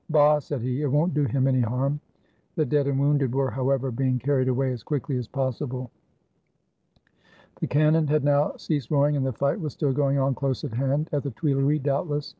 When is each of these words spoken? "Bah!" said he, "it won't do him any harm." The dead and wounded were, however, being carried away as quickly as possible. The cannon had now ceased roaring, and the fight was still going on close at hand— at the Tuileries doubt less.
"Bah!" 0.09 0.39
said 0.39 0.61
he, 0.61 0.81
"it 0.81 0.87
won't 0.91 1.13
do 1.13 1.25
him 1.25 1.45
any 1.47 1.61
harm." 1.61 1.99
The 2.55 2.65
dead 2.65 2.87
and 2.87 2.99
wounded 2.99 3.35
were, 3.35 3.51
however, 3.51 3.91
being 3.91 4.17
carried 4.17 4.47
away 4.47 4.71
as 4.71 4.81
quickly 4.81 5.15
as 5.17 5.27
possible. 5.27 5.91
The 7.59 7.67
cannon 7.67 8.07
had 8.07 8.23
now 8.23 8.53
ceased 8.57 8.89
roaring, 8.89 9.15
and 9.15 9.27
the 9.27 9.31
fight 9.31 9.59
was 9.59 9.73
still 9.73 9.93
going 9.93 10.17
on 10.17 10.33
close 10.33 10.63
at 10.63 10.73
hand— 10.73 11.07
at 11.13 11.21
the 11.21 11.29
Tuileries 11.29 11.81
doubt 11.81 12.09
less. 12.09 12.29